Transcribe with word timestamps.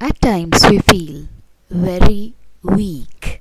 At 0.00 0.20
times 0.20 0.66
we 0.68 0.78
feel 0.78 1.28
very 1.70 2.34
weak. 2.62 3.40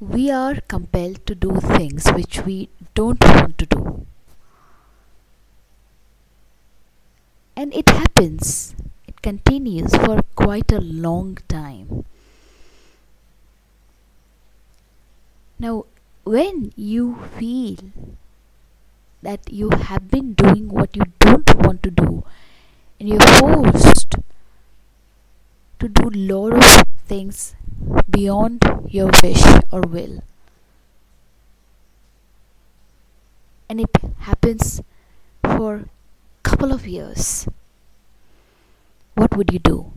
We 0.00 0.30
are 0.30 0.60
compelled 0.68 1.24
to 1.26 1.34
do 1.34 1.60
things 1.60 2.08
which 2.08 2.44
we 2.44 2.68
don't 2.94 3.24
want 3.24 3.58
to 3.58 3.66
do. 3.66 4.06
And 7.56 7.74
it 7.74 7.88
happens, 7.88 8.74
it 9.06 9.20
continues 9.22 9.94
for 9.94 10.22
quite 10.36 10.70
a 10.72 10.80
long 10.80 11.38
time. 11.48 12.04
Now, 15.58 15.86
when 16.24 16.72
you 16.76 17.18
feel 17.36 17.78
that 19.22 19.52
you 19.52 19.70
have 19.70 20.08
been 20.10 20.34
doing 20.34 20.68
what 20.68 20.94
you 20.94 21.04
don't 21.18 21.52
want 21.66 21.82
to 21.82 21.90
do 21.90 22.24
and 22.98 23.08
you're 23.08 23.20
forced 23.20 24.16
to 25.78 25.88
do 25.88 26.10
lot 26.10 26.52
of 26.52 26.84
things 27.06 27.54
beyond 28.10 28.64
your 28.88 29.10
wish 29.22 29.44
or 29.70 29.82
will. 29.82 30.22
And 33.68 33.80
it 33.80 33.96
happens 34.20 34.82
for 35.42 35.84
couple 36.42 36.72
of 36.72 36.86
years. 36.86 37.46
What 39.14 39.36
would 39.36 39.52
you 39.52 39.58
do? 39.58 39.92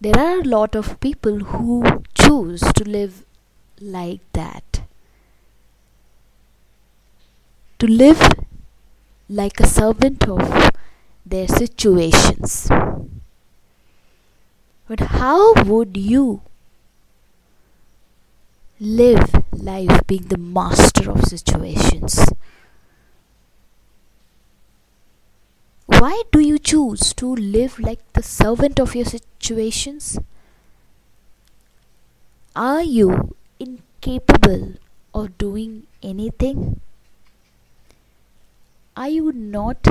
There 0.00 0.18
are 0.18 0.40
a 0.40 0.44
lot 0.44 0.74
of 0.74 1.00
people 1.00 1.38
who 1.52 2.02
choose 2.14 2.60
to 2.60 2.84
live 2.84 3.24
like 3.80 4.20
that. 4.34 4.82
To 7.78 7.86
live 7.86 8.20
like 9.28 9.60
a 9.60 9.66
servant 9.66 10.28
of 10.28 10.70
their 11.24 11.48
situations. 11.48 12.68
But 14.86 15.00
how 15.00 15.54
would 15.64 15.96
you 15.96 16.42
live 18.78 19.30
life 19.52 20.06
being 20.06 20.24
the 20.28 20.36
master 20.36 21.10
of 21.10 21.24
situations? 21.24 22.26
Why 25.86 26.22
do 26.32 26.40
you 26.40 26.58
choose 26.58 27.14
to 27.14 27.34
live 27.34 27.78
like 27.78 28.00
the 28.12 28.22
servant 28.22 28.78
of 28.78 28.94
your 28.94 29.06
situations? 29.06 30.18
Are 32.54 32.82
you 32.82 33.34
incapable 33.58 34.74
of 35.14 35.38
doing 35.38 35.86
anything? 36.02 36.80
Are 38.96 39.08
you 39.08 39.32
not 39.32 39.88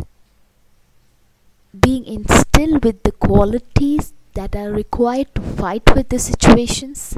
being 1.78 2.06
instilled 2.06 2.86
with 2.86 3.04
the 3.04 3.12
qualities 3.12 4.14
that 4.34 4.56
are 4.56 4.72
required 4.72 5.34
to 5.36 5.42
fight 5.42 5.94
with 5.94 6.08
the 6.08 6.20
situations? 6.20 7.18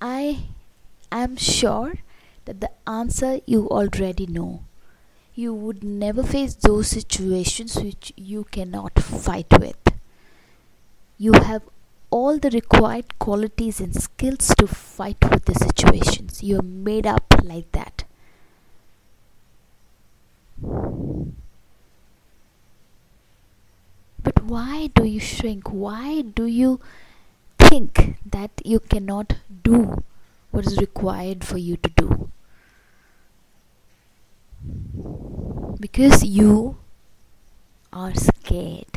I 0.00 0.44
am 1.10 1.36
sure 1.36 1.94
that 2.44 2.60
the 2.60 2.70
answer 2.86 3.40
you 3.46 3.68
already 3.68 4.26
know. 4.26 4.64
You 5.34 5.54
would 5.54 5.82
never 5.82 6.22
face 6.22 6.54
those 6.54 6.88
situations 6.88 7.76
which 7.76 8.12
you 8.16 8.44
cannot 8.44 8.98
fight 9.00 9.46
with. 9.58 9.76
You 11.18 11.32
have 11.32 11.62
all 12.12 12.38
the 12.38 12.50
required 12.50 13.18
qualities 13.18 13.80
and 13.80 13.94
skills 13.94 14.54
to 14.58 14.66
fight 14.66 15.16
with 15.30 15.46
the 15.46 15.54
situations. 15.54 16.42
You 16.42 16.58
are 16.58 16.70
made 16.86 17.06
up 17.06 17.34
like 17.42 17.72
that. 17.72 18.04
But 24.22 24.44
why 24.44 24.90
do 24.94 25.04
you 25.04 25.20
shrink? 25.20 25.70
Why 25.70 26.20
do 26.20 26.46
you 26.46 26.80
think 27.58 28.18
that 28.26 28.50
you 28.62 28.78
cannot 28.78 29.34
do 29.64 30.04
what 30.50 30.66
is 30.66 30.78
required 30.78 31.44
for 31.44 31.56
you 31.56 31.78
to 31.78 31.90
do? 31.96 32.30
Because 35.80 36.22
you 36.22 36.76
are 37.92 38.14
scared 38.14 38.91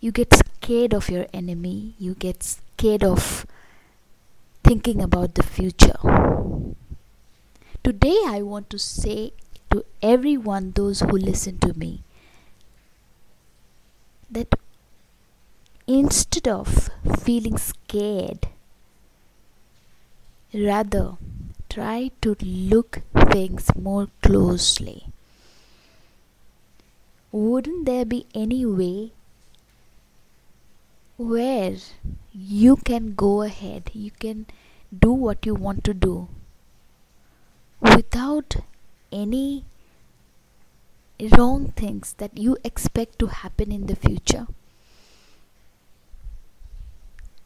you 0.00 0.12
get 0.12 0.32
scared 0.34 0.94
of 0.94 1.10
your 1.10 1.26
enemy, 1.32 1.94
you 1.98 2.14
get 2.14 2.42
scared 2.42 3.02
of 3.02 3.46
thinking 4.62 5.02
about 5.02 5.34
the 5.34 5.42
future. 5.42 5.98
Today, 7.82 8.18
I 8.26 8.42
want 8.42 8.70
to 8.70 8.78
say 8.78 9.32
to 9.70 9.84
everyone, 10.02 10.72
those 10.72 11.00
who 11.00 11.16
listen 11.16 11.58
to 11.58 11.72
me, 11.74 12.02
that 14.30 14.54
instead 15.86 16.46
of 16.46 16.90
feeling 17.20 17.56
scared, 17.56 18.48
rather 20.52 21.16
try 21.68 22.10
to 22.22 22.36
look 22.40 23.00
things 23.32 23.70
more 23.74 24.08
closely. 24.22 25.06
Wouldn't 27.32 27.84
there 27.84 28.04
be 28.04 28.26
any 28.34 28.64
way 28.64 29.12
where 31.18 31.76
you 32.32 32.76
can 32.76 33.14
go 33.14 33.42
ahead, 33.42 33.90
you 33.92 34.12
can 34.12 34.46
do 34.96 35.12
what 35.12 35.44
you 35.44 35.52
want 35.52 35.82
to 35.82 35.92
do 35.92 36.28
without 37.80 38.56
any 39.10 39.64
wrong 41.36 41.72
things 41.72 42.14
that 42.18 42.38
you 42.38 42.56
expect 42.62 43.18
to 43.18 43.26
happen 43.26 43.72
in 43.72 43.86
the 43.86 43.96
future. 43.96 44.46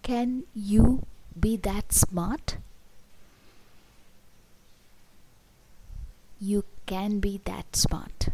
Can 0.03 0.45
you 0.55 1.07
be 1.39 1.57
that 1.57 1.93
smart? 1.93 2.59
You 6.39 6.65
can 6.85 7.21
be 7.21 7.41
that 7.45 7.75
smart. 7.75 8.29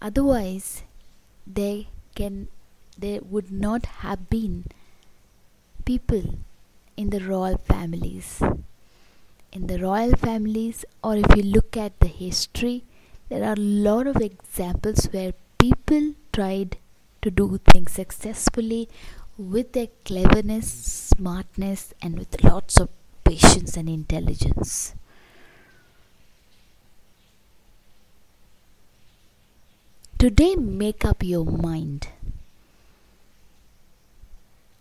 Otherwise, 0.00 0.84
they 1.46 1.88
can 2.14 2.46
there 3.00 3.20
would 3.22 3.50
not 3.50 3.86
have 4.04 4.28
been 4.30 4.64
people 5.84 6.22
in 6.96 7.10
the 7.10 7.20
royal 7.20 7.56
families. 7.56 8.42
In 9.52 9.66
the 9.66 9.78
royal 9.78 10.14
families, 10.16 10.84
or 11.02 11.16
if 11.16 11.36
you 11.36 11.42
look 11.42 11.76
at 11.76 11.98
the 12.00 12.06
history, 12.08 12.84
there 13.28 13.44
are 13.44 13.54
a 13.54 13.66
lot 13.88 14.06
of 14.06 14.16
examples 14.16 15.06
where 15.06 15.32
people 15.58 16.14
tried 16.32 16.76
to 17.22 17.30
do 17.30 17.58
things 17.72 17.92
successfully 17.92 18.88
with 19.36 19.72
their 19.72 19.88
cleverness, 20.04 20.70
smartness, 20.70 21.94
and 22.02 22.18
with 22.18 22.44
lots 22.44 22.78
of 22.78 22.88
patience 23.24 23.76
and 23.76 23.88
intelligence. 23.88 24.94
Today, 30.18 30.54
make 30.54 31.04
up 31.04 31.22
your 31.22 31.46
mind 31.46 32.08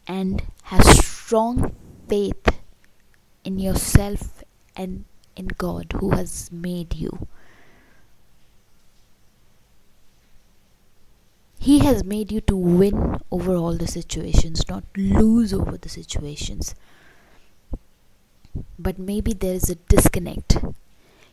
and 0.10 0.42
have 0.64 0.84
strong 0.86 1.76
faith 2.10 2.60
in 3.44 3.60
yourself 3.60 4.44
and 4.76 5.06
in 5.36 5.48
God 5.48 5.94
who 6.00 6.10
has 6.12 6.52
made 6.52 6.96
you. 6.96 7.28
He 11.60 11.80
has 11.80 12.04
made 12.04 12.32
you 12.32 12.42
to 12.42 12.56
win 12.58 13.20
over 13.32 13.56
all 13.56 13.78
the 13.78 13.86
situations, 13.86 14.68
not 14.68 14.84
lose 14.98 15.54
over 15.54 15.78
the 15.78 15.90
situations. 15.90 16.74
But 18.80 18.98
maybe 18.98 19.34
there 19.34 19.54
is 19.54 19.70
a 19.70 19.76
disconnect. 19.76 20.58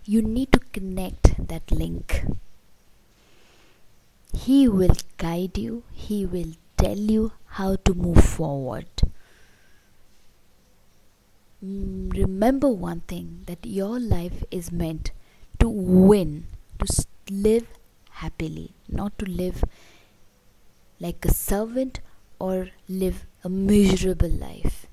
You 0.04 0.20
need 0.20 0.52
to 0.52 0.58
connect 0.58 1.48
that 1.48 1.70
link. 1.70 2.26
He 4.34 4.68
will 4.68 4.96
guide 5.16 5.56
you, 5.56 5.84
He 5.92 6.26
will 6.26 6.52
tell 6.76 6.96
you 6.96 7.32
how 7.58 7.76
to 7.76 7.94
move 7.94 8.24
forward. 8.24 8.86
Mm, 11.64 12.12
remember 12.12 12.68
one 12.68 13.00
thing 13.00 13.42
that 13.46 13.64
your 13.64 13.98
life 13.98 14.44
is 14.50 14.70
meant 14.70 15.10
to 15.58 15.68
win, 15.68 16.46
to 16.78 17.06
live 17.30 17.66
happily, 18.10 18.72
not 18.88 19.18
to 19.18 19.26
live 19.26 19.64
like 21.00 21.24
a 21.24 21.32
servant 21.32 22.00
or 22.38 22.68
live 22.88 23.24
a 23.42 23.48
miserable 23.48 24.28
life. 24.28 24.86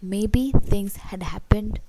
Maybe 0.00 0.52
things 0.64 0.96
had 0.96 1.22
happened 1.22 1.80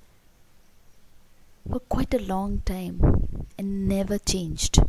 for 1.70 1.80
quite 1.80 2.12
a 2.12 2.18
long 2.18 2.62
time 2.64 3.46
and 3.58 3.88
never 3.88 4.18
changed. 4.18 4.80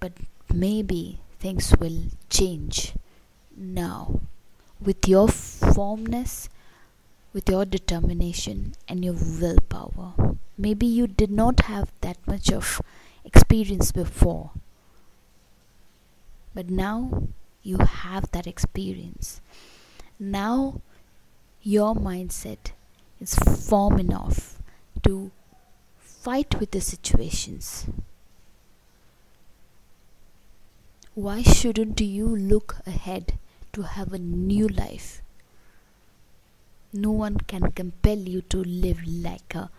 But 0.00 0.12
maybe 0.52 1.20
things 1.38 1.74
will 1.78 2.02
change 2.28 2.94
now 3.56 4.20
with 4.80 5.08
your 5.08 5.28
firmness 5.28 6.48
with 7.32 7.48
your 7.48 7.64
determination 7.64 8.74
and 8.88 9.04
your 9.04 9.14
willpower. 9.14 10.36
Maybe 10.58 10.86
you 10.86 11.06
did 11.06 11.30
not 11.30 11.60
have 11.60 11.92
that 12.00 12.18
much 12.26 12.50
of 12.52 12.82
experience 13.24 13.92
before, 13.92 14.50
but 16.54 16.68
now 16.68 17.28
you 17.62 17.78
have 17.78 18.30
that 18.32 18.46
experience. 18.46 19.40
Now 20.18 20.80
your 21.62 21.94
mindset 21.94 22.72
is 23.20 23.34
firm 23.34 23.98
enough 23.98 24.60
to 25.04 25.30
fight 25.98 26.58
with 26.58 26.72
the 26.72 26.80
situations. 26.80 27.86
Why 31.14 31.42
shouldn't 31.42 32.00
you 32.00 32.24
look 32.24 32.76
ahead 32.86 33.34
to 33.72 33.82
have 33.82 34.12
a 34.12 34.18
new 34.18 34.68
life? 34.68 35.22
No 36.92 37.10
one 37.10 37.38
can 37.38 37.72
compel 37.72 38.16
you 38.18 38.42
to 38.42 38.62
live 38.62 39.00
like 39.06 39.54
a 39.56 39.70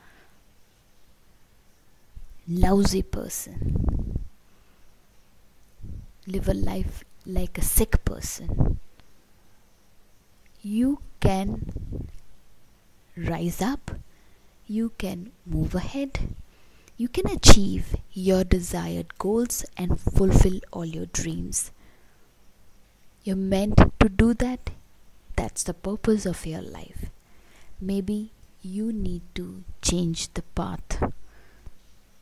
lousy 2.49 3.01
person. 3.01 4.19
Live 6.27 6.49
a 6.49 6.53
life 6.53 7.05
like 7.25 7.57
a 7.57 7.63
sick 7.63 8.03
person. 8.03 8.79
You 10.61 10.99
can 11.21 12.09
rise 13.15 13.61
up, 13.61 13.91
you 14.67 14.91
can 14.97 15.31
move 15.45 15.75
ahead, 15.75 16.35
you 16.97 17.07
can 17.07 17.27
achieve 17.27 17.95
your 18.13 18.43
desired 18.43 19.17
goals 19.17 19.65
and 19.77 19.99
fulfill 19.99 20.59
all 20.71 20.85
your 20.85 21.07
dreams. 21.07 21.71
You're 23.23 23.35
meant 23.35 23.77
to 23.99 24.09
do 24.09 24.33
that. 24.35 24.71
That's 25.35 25.63
the 25.63 25.73
purpose 25.73 26.25
of 26.25 26.45
your 26.45 26.61
life. 26.61 27.09
Maybe 27.79 28.31
you 28.61 28.91
need 28.93 29.21
to 29.35 29.63
change 29.81 30.33
the 30.33 30.43
path, 30.43 31.01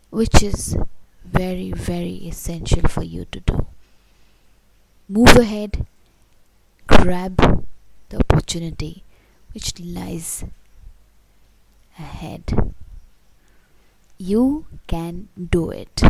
which 0.10 0.42
is 0.42 0.77
very, 1.25 1.72
very 1.72 2.15
essential 2.27 2.88
for 2.88 3.04
you 3.04 3.25
to 3.25 3.39
do. 3.42 3.65
Move 5.07 5.36
ahead, 5.36 5.86
grab 6.88 7.65
the 8.10 8.18
opportunity 8.18 9.04
which 9.54 9.80
lies 9.80 10.45
ahead. 11.98 12.74
You 14.21 14.66
can 14.86 15.30
do 15.50 15.69
it. 15.69 16.01